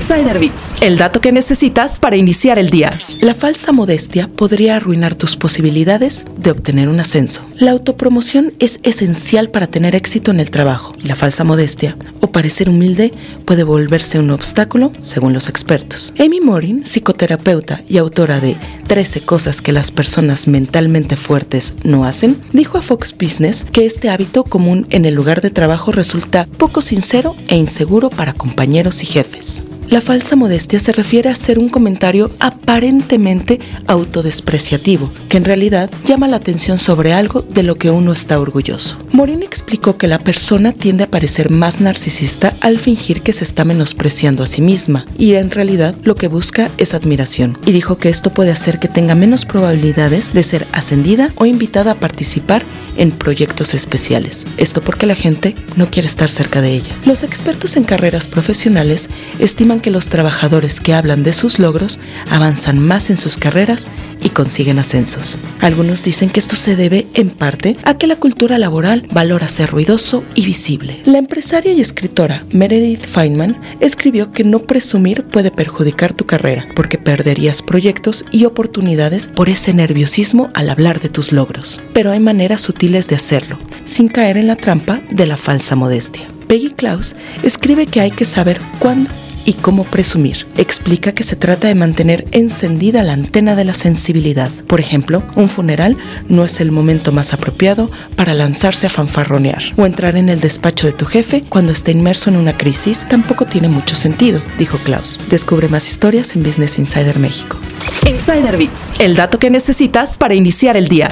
Insider 0.00 0.40
el 0.80 0.96
dato 0.96 1.20
que 1.20 1.30
necesitas 1.30 2.00
para 2.00 2.16
iniciar 2.16 2.58
el 2.58 2.70
día. 2.70 2.90
La 3.20 3.34
falsa 3.34 3.70
modestia 3.70 4.30
podría 4.34 4.76
arruinar 4.76 5.14
tus 5.14 5.36
posibilidades 5.36 6.24
de 6.38 6.52
obtener 6.52 6.88
un 6.88 7.00
ascenso. 7.00 7.42
La 7.58 7.72
autopromoción 7.72 8.54
es 8.60 8.80
esencial 8.82 9.50
para 9.50 9.66
tener 9.66 9.94
éxito 9.94 10.30
en 10.30 10.40
el 10.40 10.50
trabajo 10.50 10.94
la 11.02 11.16
falsa 11.16 11.44
modestia 11.44 11.96
o 12.20 12.28
parecer 12.28 12.68
humilde 12.68 13.12
puede 13.44 13.62
volverse 13.62 14.18
un 14.18 14.30
obstáculo 14.30 14.92
según 15.00 15.32
los 15.32 15.48
expertos. 15.48 16.14
Amy 16.18 16.40
Morin, 16.40 16.86
psicoterapeuta 16.86 17.82
y 17.88 17.98
autora 17.98 18.40
de 18.40 18.56
13 18.86 19.22
cosas 19.22 19.60
que 19.60 19.72
las 19.72 19.90
personas 19.90 20.46
mentalmente 20.46 21.16
fuertes 21.16 21.74
no 21.84 22.04
hacen, 22.04 22.40
dijo 22.52 22.78
a 22.78 22.82
Fox 22.82 23.14
Business 23.18 23.66
que 23.70 23.86
este 23.86 24.08
hábito 24.08 24.44
común 24.44 24.86
en 24.90 25.04
el 25.04 25.14
lugar 25.14 25.40
de 25.40 25.50
trabajo 25.50 25.92
resulta 25.92 26.46
poco 26.56 26.82
sincero 26.82 27.36
e 27.48 27.56
inseguro 27.56 28.10
para 28.10 28.32
compañeros 28.32 29.02
y 29.02 29.06
jefes. 29.06 29.62
La 29.90 30.00
falsa 30.00 30.36
modestia 30.36 30.78
se 30.78 30.92
refiere 30.92 31.30
a 31.30 31.34
ser 31.34 31.58
un 31.58 31.68
comentario 31.68 32.30
aparentemente 32.38 33.58
autodespreciativo, 33.88 35.10
que 35.28 35.36
en 35.36 35.44
realidad 35.44 35.90
llama 36.04 36.28
la 36.28 36.36
atención 36.36 36.78
sobre 36.78 37.12
algo 37.12 37.42
de 37.42 37.64
lo 37.64 37.74
que 37.74 37.90
uno 37.90 38.12
está 38.12 38.38
orgulloso. 38.38 38.98
Morín 39.10 39.42
explicó 39.42 39.96
que 39.96 40.06
la 40.06 40.20
persona 40.20 40.70
tiende 40.70 41.02
a 41.02 41.10
parecer 41.10 41.50
más 41.50 41.80
narcisista 41.80 42.54
al 42.60 42.78
fingir 42.78 43.22
que 43.22 43.32
se 43.32 43.42
está 43.42 43.64
menospreciando 43.64 44.44
a 44.44 44.46
sí 44.46 44.62
misma, 44.62 45.06
y 45.18 45.34
en 45.34 45.50
realidad 45.50 45.96
lo 46.04 46.14
que 46.14 46.28
busca 46.28 46.70
es 46.78 46.94
admiración, 46.94 47.58
y 47.66 47.72
dijo 47.72 47.98
que 47.98 48.10
esto 48.10 48.32
puede 48.32 48.52
hacer 48.52 48.78
que 48.78 48.86
tenga 48.86 49.16
menos 49.16 49.44
probabilidades 49.44 50.32
de 50.32 50.44
ser 50.44 50.68
ascendida 50.70 51.32
o 51.34 51.46
invitada 51.46 51.90
a 51.90 51.96
participar 51.96 52.64
en 52.96 53.10
proyectos 53.10 53.74
especiales. 53.74 54.46
Esto 54.56 54.82
porque 54.82 55.06
la 55.06 55.16
gente 55.16 55.56
no 55.74 55.90
quiere 55.90 56.06
estar 56.06 56.30
cerca 56.30 56.60
de 56.60 56.74
ella. 56.74 56.94
Los 57.06 57.24
expertos 57.24 57.76
en 57.76 57.82
carreras 57.82 58.28
profesionales 58.28 59.08
estiman 59.40 59.79
que 59.80 59.90
los 59.90 60.08
trabajadores 60.08 60.80
que 60.80 60.94
hablan 60.94 61.22
de 61.22 61.32
sus 61.32 61.58
logros 61.58 61.98
avanzan 62.30 62.78
más 62.78 63.10
en 63.10 63.16
sus 63.16 63.36
carreras 63.36 63.90
y 64.22 64.30
consiguen 64.30 64.78
ascensos. 64.78 65.38
Algunos 65.60 66.02
dicen 66.02 66.30
que 66.30 66.40
esto 66.40 66.56
se 66.56 66.76
debe 66.76 67.06
en 67.14 67.30
parte 67.30 67.76
a 67.84 67.94
que 67.94 68.06
la 68.06 68.16
cultura 68.16 68.58
laboral 68.58 69.06
valora 69.12 69.48
ser 69.48 69.70
ruidoso 69.70 70.24
y 70.34 70.44
visible. 70.44 71.00
La 71.04 71.18
empresaria 71.18 71.72
y 71.72 71.80
escritora 71.80 72.44
Meredith 72.52 73.04
Feynman 73.06 73.58
escribió 73.80 74.32
que 74.32 74.44
no 74.44 74.60
presumir 74.60 75.24
puede 75.24 75.50
perjudicar 75.50 76.12
tu 76.12 76.26
carrera 76.26 76.66
porque 76.74 76.98
perderías 76.98 77.62
proyectos 77.62 78.24
y 78.30 78.44
oportunidades 78.44 79.28
por 79.28 79.48
ese 79.48 79.72
nerviosismo 79.74 80.50
al 80.54 80.70
hablar 80.70 81.00
de 81.00 81.08
tus 81.08 81.32
logros. 81.32 81.80
Pero 81.92 82.10
hay 82.10 82.20
maneras 82.20 82.60
sutiles 82.60 83.08
de 83.08 83.16
hacerlo, 83.16 83.58
sin 83.84 84.08
caer 84.08 84.36
en 84.36 84.46
la 84.46 84.56
trampa 84.56 85.00
de 85.10 85.26
la 85.26 85.36
falsa 85.36 85.76
modestia. 85.76 86.28
Peggy 86.48 86.70
Klaus 86.70 87.14
escribe 87.42 87.86
que 87.86 88.00
hay 88.00 88.10
que 88.10 88.24
saber 88.24 88.60
cuándo 88.80 89.08
y 89.50 89.54
cómo 89.54 89.82
presumir. 89.82 90.46
Explica 90.56 91.10
que 91.10 91.24
se 91.24 91.34
trata 91.34 91.66
de 91.66 91.74
mantener 91.74 92.24
encendida 92.30 93.02
la 93.02 93.14
antena 93.14 93.56
de 93.56 93.64
la 93.64 93.74
sensibilidad. 93.74 94.48
Por 94.68 94.78
ejemplo, 94.78 95.24
un 95.34 95.48
funeral 95.48 95.96
no 96.28 96.44
es 96.44 96.60
el 96.60 96.70
momento 96.70 97.10
más 97.10 97.34
apropiado 97.34 97.90
para 98.14 98.32
lanzarse 98.32 98.86
a 98.86 98.90
fanfarronear 98.90 99.60
o 99.76 99.86
entrar 99.86 100.16
en 100.16 100.28
el 100.28 100.38
despacho 100.38 100.86
de 100.86 100.92
tu 100.92 101.04
jefe 101.04 101.42
cuando 101.48 101.72
está 101.72 101.90
inmerso 101.90 102.30
en 102.30 102.36
una 102.36 102.56
crisis 102.56 103.04
tampoco 103.08 103.44
tiene 103.44 103.68
mucho 103.68 103.96
sentido, 103.96 104.40
dijo 104.56 104.78
Klaus. 104.78 105.18
Descubre 105.28 105.68
más 105.68 105.88
historias 105.88 106.36
en 106.36 106.44
Business 106.44 106.78
Insider 106.78 107.18
México. 107.18 107.58
Insider 108.06 108.56
Bits, 108.56 108.92
el 109.00 109.16
dato 109.16 109.40
que 109.40 109.50
necesitas 109.50 110.16
para 110.16 110.34
iniciar 110.34 110.76
el 110.76 110.86
día. 110.86 111.08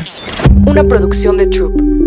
Una 0.64 0.84
producción 0.84 1.36
de 1.36 1.48
Troop. 1.48 1.97